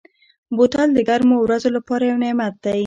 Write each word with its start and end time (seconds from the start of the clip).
بوتل 0.55 0.89
د 0.93 0.99
ګرمو 1.09 1.37
ورځو 1.41 1.69
لپاره 1.77 2.03
یو 2.09 2.17
نعمت 2.23 2.53
دی. 2.65 2.79